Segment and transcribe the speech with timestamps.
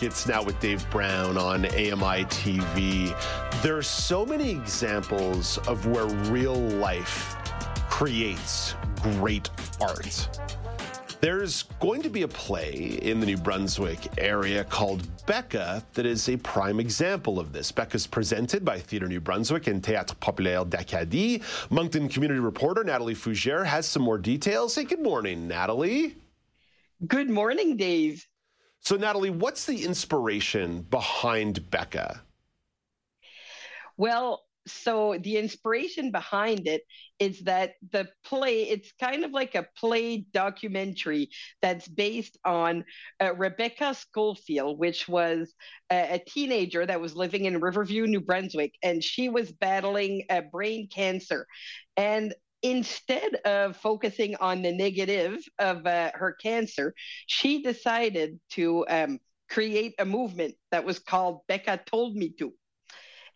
[0.00, 3.12] It's now with Dave Brown on AMI TV.
[3.62, 7.34] There are so many examples of where real life
[7.90, 10.28] creates great art.
[11.20, 16.28] There's going to be a play in the New Brunswick area called Becca that is
[16.28, 17.72] a prime example of this.
[17.72, 21.42] Becca's presented by Theatre New Brunswick and Théâtre Populaire d'Acadie.
[21.70, 24.74] Moncton community reporter Natalie Fougere has some more details.
[24.74, 26.14] Say good morning, Natalie.
[27.04, 28.24] Good morning, Dave.
[28.80, 32.22] So, Natalie, what's the inspiration behind Becca?
[33.96, 36.82] Well, so the inspiration behind it
[37.18, 41.30] is that the play it's kind of like a play documentary
[41.62, 42.84] that's based on
[43.20, 45.54] uh, rebecca schofield which was
[45.90, 50.42] a, a, teenager that was living in riverview new brunswick and she was battling a
[50.42, 51.46] brain cancer
[51.96, 56.94] and instead of focusing on the negative of uh, her cancer,
[57.26, 62.52] she decided to um, create a movement that was called Becca Told Me To.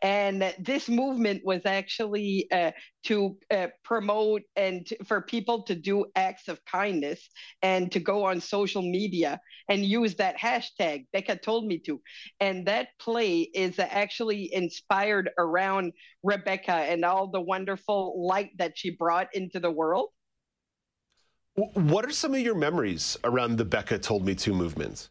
[0.03, 2.72] And this movement was actually uh,
[3.05, 7.28] to uh, promote and for people to do acts of kindness
[7.62, 11.06] and to go on social media and use that hashtag.
[11.12, 12.00] Becca told me to.
[12.41, 15.92] And that play is actually inspired around
[16.25, 20.09] Rebecca and all the wonderful light that she brought into the world.
[21.55, 25.11] What are some of your memories around the Becca Told Me To movement?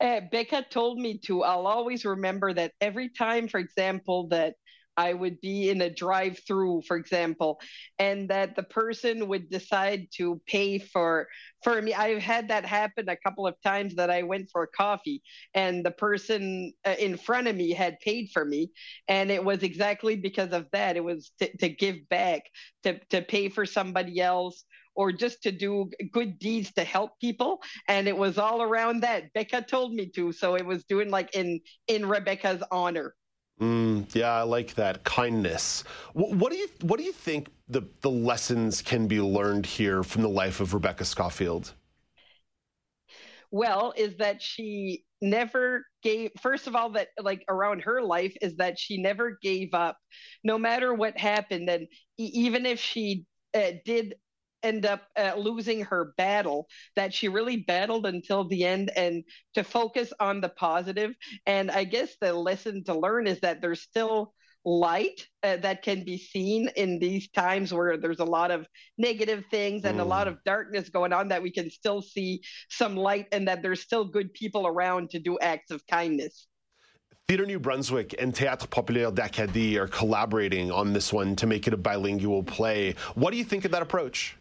[0.00, 1.42] Uh, Becca told me to.
[1.42, 4.54] I'll always remember that every time, for example, that
[4.96, 7.60] I would be in a drive through, for example,
[8.00, 11.28] and that the person would decide to pay for
[11.62, 11.94] for me.
[11.94, 15.22] I've had that happen a couple of times that I went for coffee
[15.54, 18.72] and the person uh, in front of me had paid for me.
[19.06, 20.96] And it was exactly because of that.
[20.96, 22.42] It was to, to give back,
[22.82, 24.64] to, to pay for somebody else
[24.98, 27.62] or just to do good deeds to help people.
[27.86, 29.32] And it was all around that.
[29.32, 30.32] Becca told me to.
[30.32, 33.14] So it was doing like in in rebecca's honor.
[33.60, 35.04] Mm, yeah i like that.
[35.04, 35.84] Kindness.
[36.12, 40.02] What, what, do you what do you think the the lessons can be learned here
[40.02, 41.72] from the life of rebecca schofield
[43.50, 48.56] well is that she never gave first of all that like around her life is
[48.56, 49.96] that she never gave up.
[50.44, 51.86] No matter what happened and
[52.18, 54.14] even if she uh, did
[54.62, 59.24] end up uh, losing her battle that she really battled until the end and
[59.54, 61.14] to focus on the positive
[61.46, 64.32] and i guess the lesson to learn is that there's still
[64.64, 68.66] light uh, that can be seen in these times where there's a lot of
[68.98, 70.00] negative things and mm.
[70.00, 70.30] a lot mm.
[70.30, 74.04] of darkness going on that we can still see some light and that there's still
[74.04, 76.46] good people around to do acts of kindness
[77.28, 81.74] Theatre New Brunswick and Théâtre Populaire d'Acadie are collaborating on this one to make it
[81.74, 82.94] a bilingual play.
[83.16, 84.38] What do you think of that approach?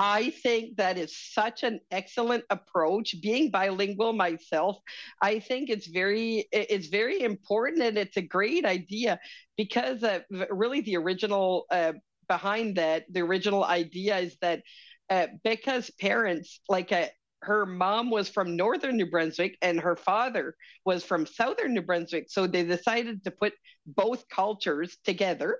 [0.00, 3.20] I think that is such an excellent approach.
[3.20, 4.78] Being bilingual myself,
[5.20, 9.20] I think it's very it's very important and it's a great idea
[9.58, 11.92] because uh, really the original uh,
[12.28, 14.62] behind that the original idea is that
[15.10, 17.08] uh, Becca's parents like uh,
[17.42, 22.26] her mom was from northern New Brunswick and her father was from southern New Brunswick.
[22.28, 23.54] So they decided to put
[23.86, 25.58] both cultures together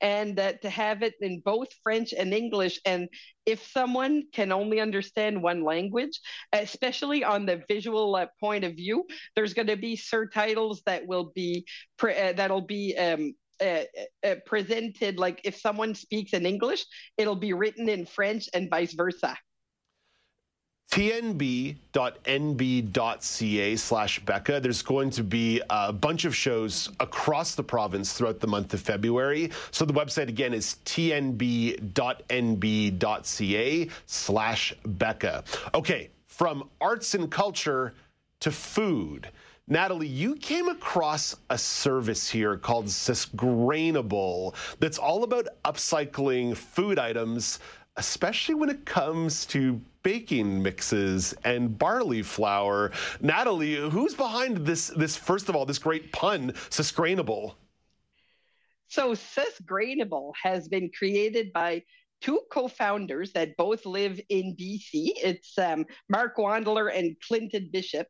[0.00, 2.80] and uh, to have it in both French and English.
[2.84, 3.08] And
[3.46, 6.20] if someone can only understand one language,
[6.52, 11.32] especially on the visual uh, point of view, there's going to be surtitles that will
[11.34, 11.64] be
[11.96, 13.82] pre- uh, that'll be um, uh,
[14.26, 16.84] uh, presented like if someone speaks in English,
[17.18, 19.36] it'll be written in French and vice versa
[20.90, 21.76] tnb.nb.ca
[23.76, 24.58] slash Becca.
[24.60, 28.80] There's going to be a bunch of shows across the province throughout the month of
[28.80, 29.52] February.
[29.70, 31.78] So the website again is tnb.nb.ca
[34.06, 35.44] slash Becca.
[35.74, 37.94] Okay, from arts and culture
[38.40, 39.28] to food.
[39.68, 47.60] Natalie, you came across a service here called Susgrainable that's all about upcycling food items
[47.96, 52.92] especially when it comes to baking mixes and barley flour.
[53.20, 57.54] Natalie, who's behind this this first of all, this great pun, Susgrainable?
[58.88, 61.84] So Susgrainable has been created by
[62.20, 65.12] two co-founders that both live in BC.
[65.16, 68.06] It's um, Mark Wandler and Clinton Bishop.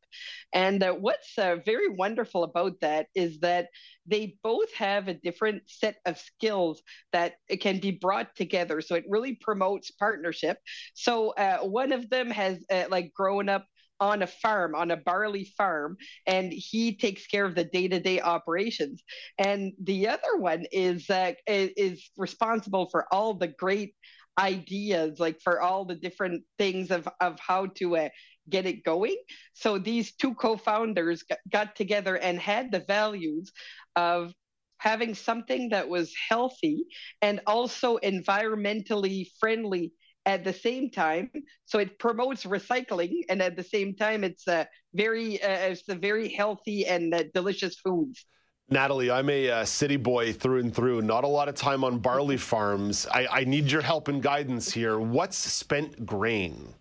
[0.52, 3.68] And uh, what's uh, very wonderful about that is that
[4.06, 8.80] they both have a different set of skills that can be brought together.
[8.80, 10.58] So it really promotes partnership.
[10.94, 13.66] So uh, one of them has uh, like grown up
[14.00, 19.02] on a farm, on a barley farm, and he takes care of the day-to-day operations.
[19.38, 23.94] And the other one is uh, is responsible for all the great
[24.38, 28.08] ideas, like for all the different things of of how to uh,
[28.49, 29.17] get it going.
[29.52, 33.53] So these two co-founders got together and had the values
[33.96, 34.32] of
[34.79, 36.87] having something that was healthy
[37.20, 39.93] and also environmentally friendly
[40.26, 41.31] at the same time
[41.64, 45.94] so it promotes recycling and at the same time it's a very uh, it's a
[45.94, 48.26] very healthy and uh, delicious foods
[48.72, 51.02] Natalie, I'm a uh, city boy through and through.
[51.02, 53.05] Not a lot of time on barley farms.
[53.12, 55.00] I, I need your help and guidance here.
[55.00, 56.75] What's spent grain?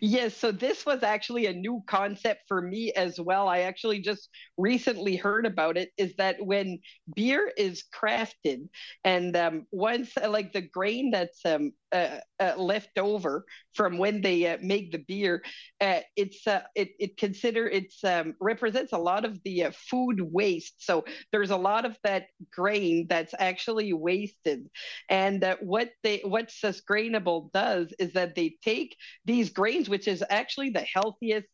[0.00, 3.48] Yes, so this was actually a new concept for me as well.
[3.48, 5.90] I actually just recently heard about it.
[5.96, 6.78] Is that when
[7.14, 8.68] beer is crafted,
[9.04, 13.44] and um, once uh, like the grain that's um, uh, uh, left over
[13.74, 15.42] from when they uh, make the beer,
[15.80, 20.84] uh, it's uh, it it consider it's um, represents a lot of the food waste.
[20.84, 24.68] So there's a lot of that grain that's actually wasted,
[25.08, 29.50] and what they what Susgrainable does is that they take these
[29.84, 31.46] which is actually the healthiest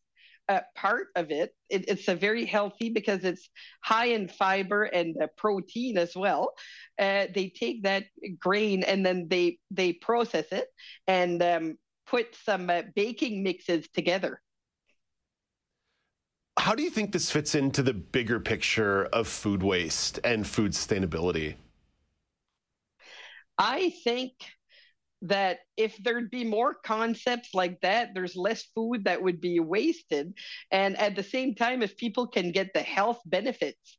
[0.49, 1.53] uh, part of it.
[1.69, 1.85] it.
[1.87, 3.49] It's a very healthy because it's
[3.81, 6.53] high in fiber and uh, protein as well.
[6.99, 8.03] Uh, they take that
[8.39, 10.67] grain and then they they process it
[11.07, 11.77] and um,
[12.07, 14.41] put some uh, baking mixes together.
[16.57, 20.73] How do you think this fits into the bigger picture of food waste and food
[20.73, 21.55] sustainability?
[23.57, 24.33] I think
[25.23, 30.33] that if there'd be more concepts like that, there's less food that would be wasted.
[30.71, 33.97] And at the same time, if people can get the health benefits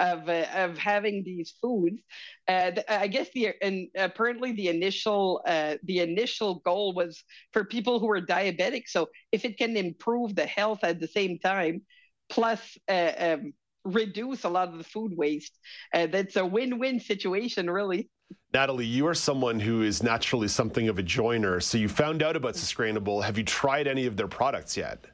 [0.00, 2.00] of uh, of having these foods,
[2.48, 7.22] uh, I guess the and apparently the initial uh, the initial goal was
[7.52, 8.84] for people who are diabetic.
[8.86, 11.82] So if it can improve the health at the same time,
[12.30, 13.52] plus uh, um,
[13.84, 15.58] reduce a lot of the food waste,
[15.94, 18.08] uh, that's a win-win situation, really.
[18.52, 21.60] Natalie, you are someone who is naturally something of a joiner.
[21.60, 23.22] So you found out about Susgrainable.
[23.24, 25.04] Have you tried any of their products yet?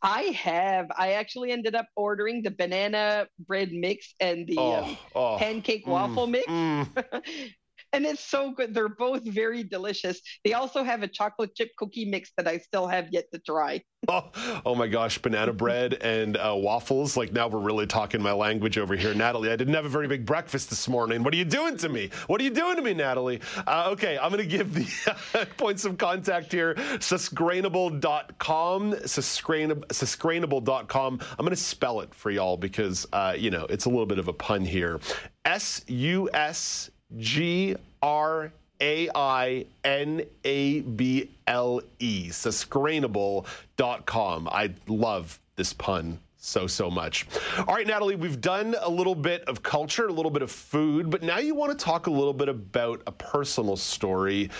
[0.00, 0.86] I have.
[0.96, 5.84] I actually ended up ordering the banana bread mix and the oh, um, oh, pancake
[5.86, 6.46] mm, waffle mix.
[6.46, 6.88] Mm.
[7.92, 8.74] and it's so good.
[8.74, 10.20] They're both very delicious.
[10.44, 13.82] They also have a chocolate chip cookie mix that I still have yet to try.
[14.08, 14.30] oh,
[14.64, 17.16] oh my gosh, banana bread and uh, waffles.
[17.16, 19.12] Like now we're really talking my language over here.
[19.12, 21.24] Natalie, I didn't have a very big breakfast this morning.
[21.24, 22.10] What are you doing to me?
[22.28, 23.40] What are you doing to me, Natalie?
[23.66, 26.74] Uh, okay, I'm going to give the points of contact here.
[26.74, 28.92] Susgrainable.com.
[28.92, 31.20] Susgrainable.com.
[31.30, 34.20] I'm going to spell it for y'all because, uh, you know, it's a little bit
[34.20, 35.00] of a pun here.
[35.44, 44.48] S U S G R A I N A B L E, susgrainable.com.
[44.48, 47.26] I love this pun so, so much.
[47.58, 51.10] All right, Natalie, we've done a little bit of culture, a little bit of food,
[51.10, 54.50] but now you want to talk a little bit about a personal story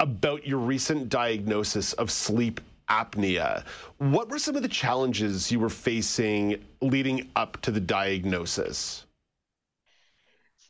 [0.00, 3.64] about your recent diagnosis of sleep apnea.
[3.98, 9.03] What were some of the challenges you were facing leading up to the diagnosis?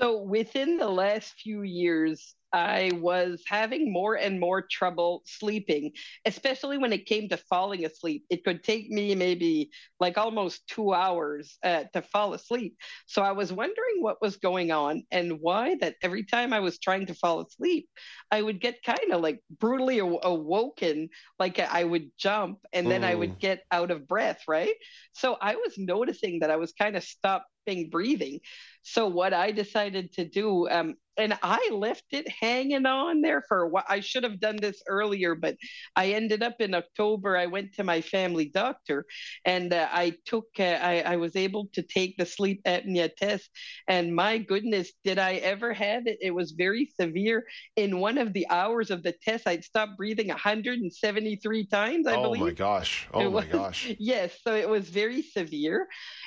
[0.00, 5.90] So within the last few years, I was having more and more trouble sleeping,
[6.24, 8.24] especially when it came to falling asleep.
[8.30, 12.76] It could take me maybe like almost two hours uh, to fall asleep.
[13.06, 16.78] So I was wondering what was going on and why that every time I was
[16.78, 17.88] trying to fall asleep,
[18.30, 21.08] I would get kind of like brutally aw- awoken,
[21.40, 23.06] like I would jump and then mm.
[23.06, 23.40] I would mm.
[23.40, 24.74] get out of breath, right?
[25.12, 28.38] So I was noticing that I was kind of stopping breathing.
[28.82, 33.62] So what I decided to do, um, and I left it hanging on there for
[33.62, 33.84] a while.
[33.88, 35.56] I should have done this earlier, but
[35.96, 37.36] I ended up in October.
[37.36, 39.06] I went to my family doctor,
[39.44, 40.46] and uh, I took.
[40.58, 43.50] Uh, I, I was able to take the sleep apnea test,
[43.88, 46.18] and my goodness, did I ever have it?
[46.20, 47.44] It was very severe.
[47.76, 52.06] In one of the hours of the test, I'd stopped breathing 173 times.
[52.06, 52.42] I oh believe.
[52.42, 53.08] Oh my gosh!
[53.14, 53.92] Oh my gosh!
[54.04, 55.86] Yes, so it was very severe,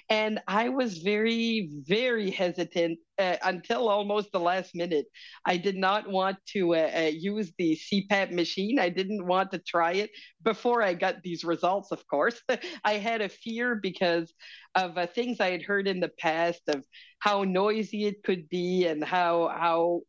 [0.10, 5.06] and I was very, very hesitant uh, until almost the last minute.
[5.46, 8.80] I did not want to uh, uh, use the CPAP machine.
[8.80, 10.12] I didn't want to try it
[10.44, 12.42] before I got these results, of course.
[12.84, 14.34] I had a fear because
[14.76, 16.86] of uh, things I had heard in the past of
[17.20, 20.02] how noisy it could be and how, how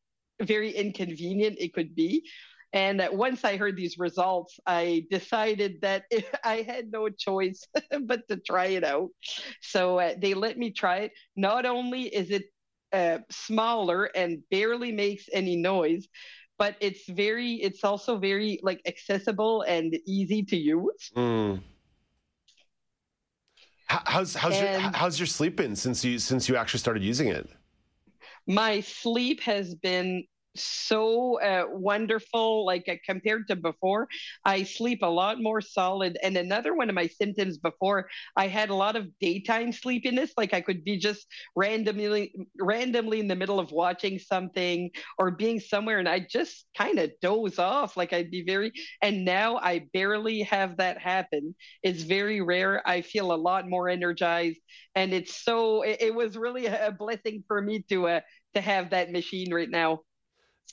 [0.43, 2.25] very inconvenient it could be.
[2.73, 6.05] And once I heard these results, I decided that
[6.45, 7.67] I had no choice
[8.03, 9.09] but to try it out.
[9.63, 11.13] So uh, they let me try it.
[11.35, 12.45] Not only is it
[12.93, 16.09] uh, smaller and barely makes any noise,
[16.59, 21.11] but it's very, it's also very like accessible and easy to use.
[21.17, 21.63] Mm.
[23.89, 27.29] How's how's and your how's your sleep been since you since you actually started using
[27.29, 27.49] it?
[28.47, 30.25] My sleep has been
[30.63, 34.09] so uh, wonderful like uh, compared to before
[34.45, 36.19] i sleep a lot more solid.
[36.23, 40.55] And another one of my symptoms before i had a lot of daytime sleepiness like
[40.55, 45.99] i could be just randomly randomly in the middle of watching something or being somewhere
[45.99, 48.73] and i just kind of doze off like i'd be very
[49.03, 51.55] and now i barely have that happen.
[51.83, 52.87] It's very rare.
[52.87, 54.59] I feel a lot more energized
[54.95, 58.21] and it's so it, it was really a blessing for me to uh,
[58.55, 60.01] to have that machine right now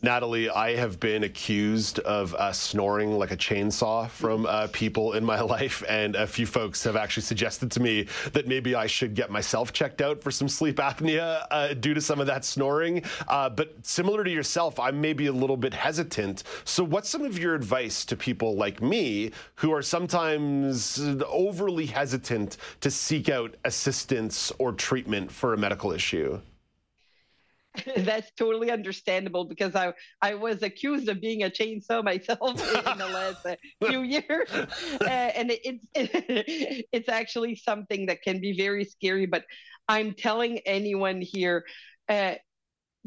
[0.02, 5.24] Natalie, I have been accused of uh, snoring like a chainsaw from uh, people in
[5.24, 9.16] my life, and a few folks have actually suggested to me that maybe I should
[9.16, 13.04] get myself checked out for some sleep apnea uh, due to some of that snoring.
[13.30, 16.44] Uh, but similar to yourself, I'm maybe a little bit hesitant.
[16.66, 22.58] So, what's some of your advice to people like me who are sometimes overly hesitant
[22.82, 26.42] to seek out assistance or treatment for a medical issue?
[27.98, 33.08] that's totally understandable because I I was accused of being a chainsaw myself in the
[33.08, 33.55] last uh,
[33.88, 39.25] few years, uh, and it's it, it's actually something that can be very scary.
[39.25, 39.46] But
[39.88, 41.63] I'm telling anyone here,
[42.10, 42.36] uh,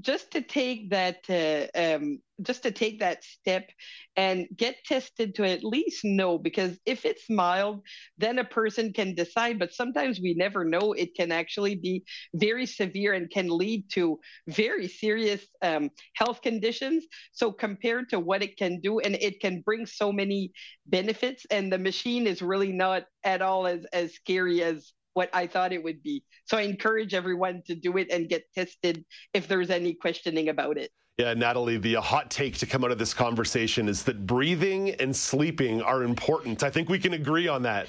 [0.00, 3.68] just to take that uh, um, just to take that step
[4.16, 7.82] and get tested to at least know because if it's mild
[8.16, 12.04] then a person can decide but sometimes we never know it can actually be
[12.34, 14.18] very severe and can lead to
[14.48, 19.60] very serious um, health conditions so compared to what it can do and it can
[19.62, 20.52] bring so many
[20.86, 25.48] benefits and the machine is really not at all as as scary as what I
[25.48, 26.22] thought it would be.
[26.44, 29.04] So I encourage everyone to do it and get tested
[29.34, 30.92] if there's any questioning about it.
[31.18, 35.14] Yeah, Natalie, the hot take to come out of this conversation is that breathing and
[35.14, 36.62] sleeping are important.
[36.62, 37.88] I think we can agree on that.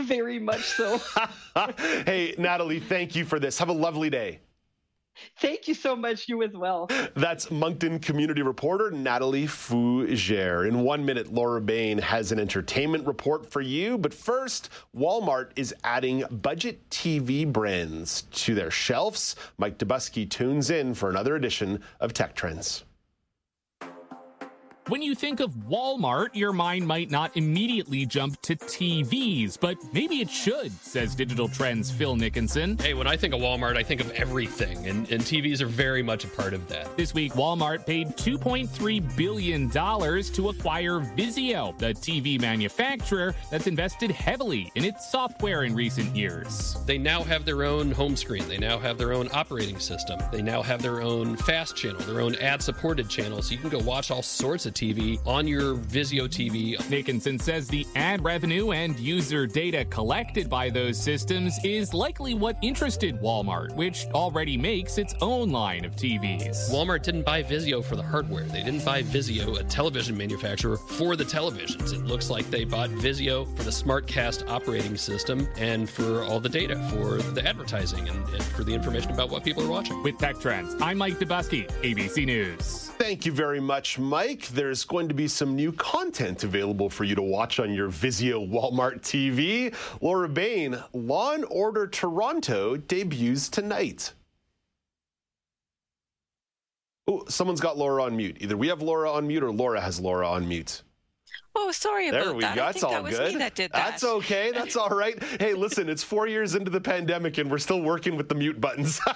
[0.00, 1.00] Very much so.
[2.04, 3.58] hey, Natalie, thank you for this.
[3.58, 4.40] Have a lovely day.
[5.38, 6.28] Thank you so much.
[6.28, 6.88] You as well.
[7.14, 10.66] That's Moncton community reporter Natalie Fougere.
[10.66, 13.98] In one minute, Laura Bain has an entertainment report for you.
[13.98, 19.36] But first, Walmart is adding budget TV brands to their shelves.
[19.58, 22.84] Mike Dobuski tunes in for another edition of Tech Trends.
[24.88, 30.22] When you think of Walmart, your mind might not immediately jump to TVs, but maybe
[30.22, 32.78] it should, says Digital Trends Phil Nickinson.
[32.78, 36.02] Hey, when I think of Walmart, I think of everything, and, and TVs are very
[36.02, 36.96] much a part of that.
[36.96, 44.72] This week, Walmart paid $2.3 billion to acquire Vizio, the TV manufacturer that's invested heavily
[44.74, 46.78] in its software in recent years.
[46.86, 50.40] They now have their own home screen, they now have their own operating system, they
[50.40, 53.80] now have their own fast channel, their own ad supported channel, so you can go
[53.80, 56.78] watch all sorts of TV on your Vizio TV.
[56.88, 62.56] Nickinson says the ad revenue and user data collected by those systems is likely what
[62.62, 66.70] interested Walmart, which already makes its own line of TVs.
[66.70, 68.44] Walmart didn't buy Vizio for the hardware.
[68.44, 71.92] They didn't buy Vizio, a television manufacturer, for the televisions.
[71.92, 76.48] It looks like they bought Vizio for the SmartCast operating system and for all the
[76.48, 80.00] data for the advertising and, and for the information about what people are watching.
[80.04, 82.90] With Tech Trends, I'm Mike Dobuski, ABC News.
[82.98, 84.48] Thank you very much, Mike.
[84.48, 88.48] There's going to be some new content available for you to watch on your Vizio
[88.48, 89.74] Walmart TV.
[90.00, 94.12] Laura Bain, Law and Order Toronto debuts tonight.
[97.06, 98.36] Oh, someone's got Laura on mute.
[98.40, 100.82] Either we have Laura on mute or Laura has Laura on mute.
[101.60, 102.54] Oh, sorry there about we that.
[102.54, 102.64] Go.
[102.66, 103.40] That's all that good.
[103.40, 103.90] That did that.
[103.90, 104.52] That's okay.
[104.52, 105.20] That's all right.
[105.40, 108.60] Hey, listen, it's four years into the pandemic and we're still working with the mute
[108.60, 109.00] buttons.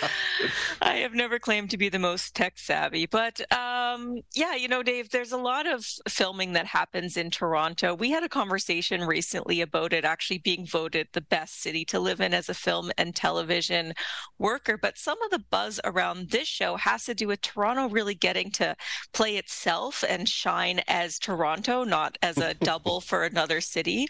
[0.82, 3.54] I have never claimed to be the most tech savvy, but uh,
[3.98, 7.94] um, yeah, you know, Dave, there's a lot of filming that happens in Toronto.
[7.94, 12.20] We had a conversation recently about it actually being voted the best city to live
[12.20, 13.94] in as a film and television
[14.38, 14.76] worker.
[14.76, 18.50] But some of the buzz around this show has to do with Toronto really getting
[18.52, 18.76] to
[19.12, 24.08] play itself and shine as Toronto not as a double for another city.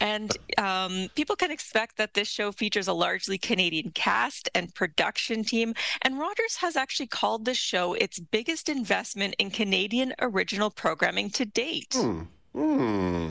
[0.00, 5.44] And um, people can expect that this show features a largely Canadian cast and production
[5.44, 5.74] team.
[6.02, 11.44] And Rogers has actually called this show its biggest investment in Canadian original programming to
[11.44, 11.94] date.
[11.94, 12.22] Hmm.
[12.52, 13.28] Hmm.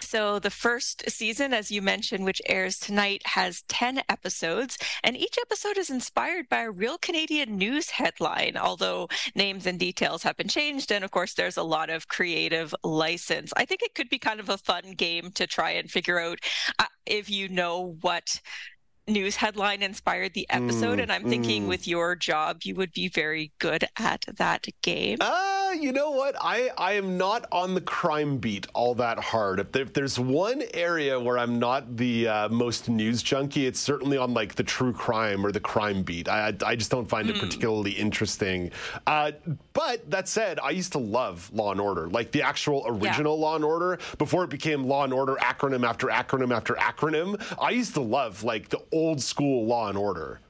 [0.00, 5.36] So the first season, as you mentioned, which airs tonight, has 10 episodes, and each
[5.36, 10.48] episode is inspired by a real Canadian news headline, although names and details have been
[10.48, 10.92] changed.
[10.92, 13.52] And of course, there's a lot of creative license.
[13.56, 16.38] I think it could be kind of a fun game to try and figure out
[16.78, 18.40] uh, if you know what
[19.08, 20.98] news headline inspired the episode.
[20.98, 21.68] Mm, and I'm thinking mm.
[21.68, 25.18] with your job, you would be very good at that game.
[25.20, 26.36] Uh, you know what?
[26.40, 29.60] I, I am not on the crime beat all that hard.
[29.60, 33.80] If, there, if there's one area where I'm not the uh, most news junkie, it's
[33.80, 36.28] certainly on like the true crime or the crime beat.
[36.28, 37.34] I, I just don't find mm.
[37.34, 38.70] it particularly interesting.
[39.06, 39.32] Uh,
[39.72, 43.44] but that said, I used to love Law and Order, like the actual original yeah.
[43.44, 47.40] Law and Order before it became Law and Order acronym after acronym after acronym.
[47.60, 50.40] I used to love like the old school Law and Order.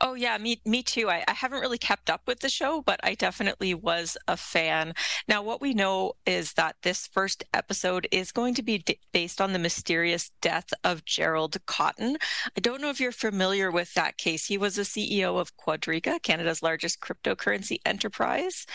[0.00, 1.10] Oh yeah, me me too.
[1.10, 4.94] I, I, haven't really kept up with the show, but I definitely was a fan.
[5.26, 9.40] Now, what we know is that this first episode is going to be d- based
[9.40, 12.16] on the mysterious death of Gerald Cotten.
[12.56, 14.46] I don't know if you're familiar with that case.
[14.46, 18.66] He was the CEO of Quadriga, Canada's largest cryptocurrency enterprise.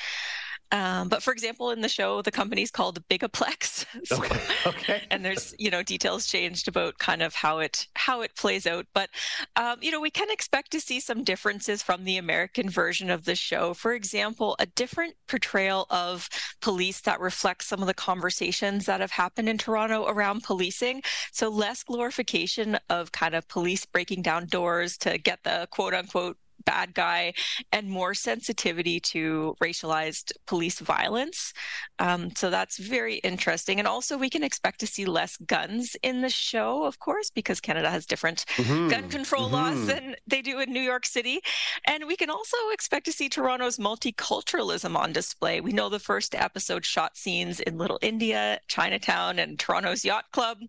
[0.73, 3.85] Um, but for example, in the show, the company's called Bigaplex.
[4.05, 4.39] So, okay.
[4.65, 5.01] okay.
[5.11, 8.87] and there's you know details changed about kind of how it how it plays out.
[8.93, 9.09] But
[9.55, 13.25] um, you know we can expect to see some differences from the American version of
[13.25, 13.75] the show.
[13.75, 16.27] For example, a different portrayal of
[16.59, 21.03] police that reflects some of the conversations that have happened in Toronto around policing.
[21.31, 26.37] So less glorification of kind of police breaking down doors to get the quote unquote
[26.65, 27.34] bad guy
[27.72, 31.53] and more sensitivity to racialized police violence.
[32.00, 33.79] Um, so that's very interesting.
[33.79, 37.60] And also, we can expect to see less guns in the show, of course, because
[37.60, 38.89] Canada has different mm-hmm.
[38.89, 39.53] gun control mm-hmm.
[39.53, 41.39] laws than they do in New York City.
[41.88, 45.62] And we can also expect to see Toronto's multiculturalism on display.
[45.62, 50.60] We know the first episode shot scenes in Little India, Chinatown, and Toronto's Yacht Club.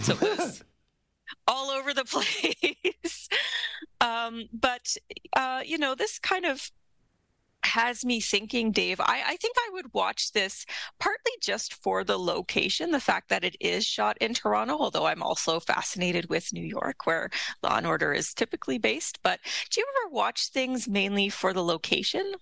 [0.00, 0.64] So it was
[1.46, 2.04] all over the
[3.04, 3.28] place.
[4.00, 4.96] um, but,
[5.34, 6.70] uh, you know, this kind of
[7.64, 9.00] has me thinking, Dave.
[9.00, 10.66] I, I, think I would watch this
[10.98, 15.22] partly just for the location, the fact that it is shot in Toronto, although I'm
[15.22, 17.30] also fascinated with New York, where
[17.62, 19.20] Law and Order is typically based.
[19.22, 22.32] But do you ever watch things mainly for the location?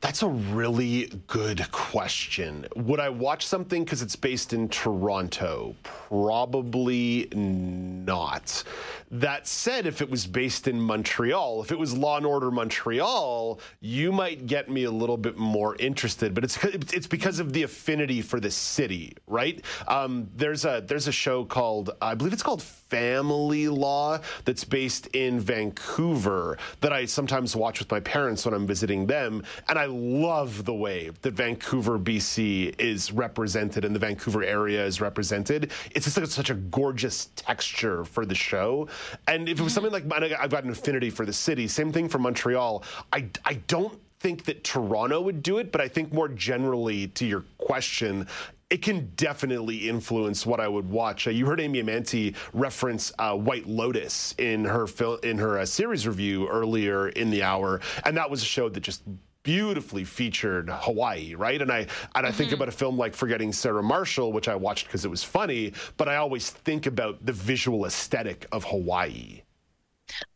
[0.00, 2.66] That's a really good question.
[2.76, 5.74] Would I watch something because it's based in Toronto?
[5.82, 8.62] Probably not.
[9.10, 13.60] That said, if it was based in Montreal, if it was Law and Order Montreal,
[13.80, 16.34] you might get me a little bit more interested.
[16.34, 19.64] But it's it's because of the affinity for the city, right?
[19.88, 25.08] Um, there's a there's a show called I believe it's called Family Law that's based
[25.08, 29.86] in Vancouver that I sometimes watch with my parents when I'm visiting them, and I
[29.86, 35.72] love the way that Vancouver, BC, is represented and the Vancouver area is represented.
[35.92, 38.88] It's just like such a gorgeous texture for the show.
[39.26, 42.08] And if it was something like I've got an affinity for the city, same thing
[42.08, 42.84] for Montreal.
[43.12, 47.26] I, I don't think that Toronto would do it, but I think more generally to
[47.26, 48.26] your question,
[48.74, 51.28] it can definitely influence what I would watch.
[51.28, 55.64] Uh, you heard Amy Amantea reference uh, White Lotus in her fil- in her uh,
[55.64, 59.04] series review earlier in the hour, and that was a show that just
[59.44, 61.62] beautifully featured Hawaii, right?
[61.62, 62.36] And I and I mm-hmm.
[62.36, 65.72] think about a film like Forgetting Sarah Marshall, which I watched because it was funny,
[65.96, 69.42] but I always think about the visual aesthetic of Hawaii.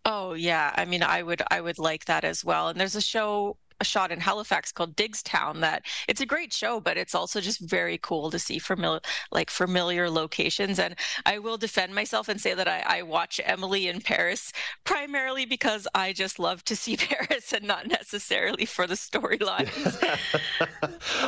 [0.04, 2.68] Oh yeah, I mean I would I would like that as well.
[2.68, 6.80] And there's a show a shot in Halifax called Diggstown that it's a great show,
[6.80, 10.78] but it's also just very cool to see familiar like familiar locations.
[10.78, 14.52] And I will defend myself and say that I, I watch Emily in Paris
[14.84, 19.98] primarily because I just love to see Paris and not necessarily for the storylines.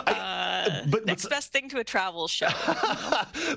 [0.88, 2.48] but next best thing to a travel show.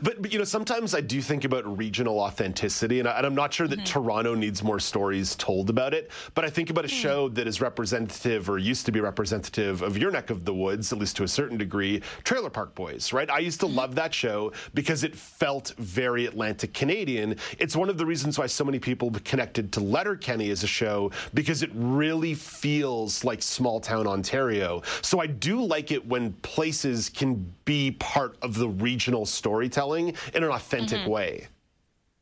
[0.02, 3.54] but, but you know, sometimes I do think about regional authenticity, and, I, am not
[3.54, 3.86] sure that mm-hmm.
[3.86, 6.12] Toronto needs more stories told about it.
[6.34, 6.97] But I think about a mm-hmm.
[6.97, 10.91] show that is representative or used to be representative of your neck of the woods,
[10.91, 13.30] at least to a certain degree, Trailer Park Boys, right?
[13.30, 17.36] I used to love that show because it felt very Atlantic Canadian.
[17.60, 21.12] It's one of the reasons why so many people connected to Letterkenny as a show
[21.34, 24.82] because it really feels like small town Ontario.
[25.02, 30.43] So I do like it when places can be part of the regional storytelling in
[30.43, 31.09] an authentic mm-hmm.
[31.09, 31.47] way.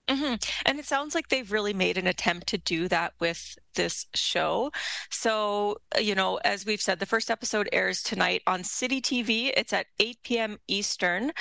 [0.08, 0.36] Mm-hmm.
[0.66, 4.72] And it sounds like they've really made an attempt to do that with this show.
[5.10, 9.52] So, you know, as we've said, the first episode airs tonight on City TV.
[9.56, 10.58] It's at 8 p.m.
[10.68, 11.32] Eastern.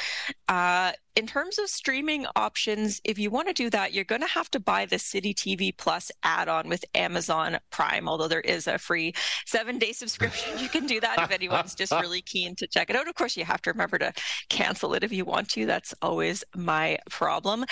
[0.49, 4.29] Uh, in terms of streaming options, if you want to do that, you're going to
[4.29, 8.67] have to buy the City TV Plus add on with Amazon Prime, although there is
[8.67, 9.13] a free
[9.45, 10.59] seven day subscription.
[10.59, 13.09] You can do that if anyone's just really keen to check it out.
[13.09, 14.13] Of course, you have to remember to
[14.49, 15.67] cancel it if you want to.
[15.67, 17.65] That's always my problem.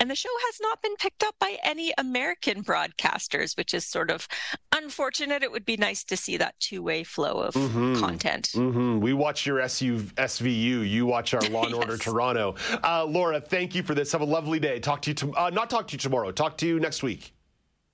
[0.00, 4.05] And the show has not been picked up by any American broadcasters, which is sort
[4.10, 4.26] of
[4.72, 5.42] unfortunate.
[5.42, 7.96] It would be nice to see that two way flow of mm-hmm.
[7.96, 8.50] content.
[8.54, 9.00] Mm-hmm.
[9.00, 11.78] We watch your SU, SVU, you watch our Law and yes.
[11.78, 12.54] Order Toronto.
[12.82, 14.12] Uh, Laura, thank you for this.
[14.12, 14.78] Have a lovely day.
[14.80, 16.30] Talk to you, to, uh, not talk to you tomorrow.
[16.32, 17.32] Talk to you next week.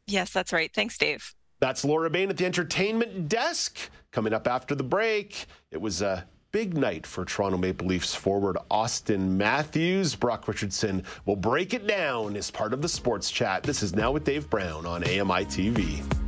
[0.06, 0.72] Yes, that's right.
[0.74, 1.34] Thanks, Dave.
[1.60, 3.78] That's Laura Bain at the entertainment desk.
[4.10, 8.58] Coming up after the break, it was a big night for Toronto Maple Leafs forward
[8.70, 10.14] Auston Matthews.
[10.14, 13.62] Brock Richardson will break it down as part of the sports chat.
[13.62, 16.21] This is Now with Dave Brown on AMI TV.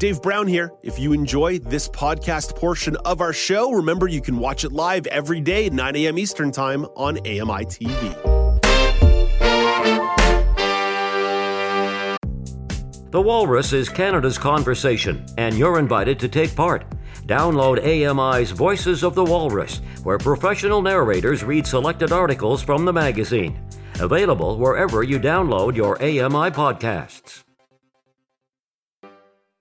[0.00, 0.72] Dave Brown here.
[0.82, 5.06] If you enjoy this podcast portion of our show, remember you can watch it live
[5.08, 6.18] every day at 9 a.m.
[6.18, 8.16] Eastern Time on AMI TV.
[13.10, 16.86] The Walrus is Canada's conversation, and you're invited to take part.
[17.26, 23.62] Download AMI's Voices of the Walrus, where professional narrators read selected articles from the magazine.
[24.00, 27.44] Available wherever you download your AMI podcasts.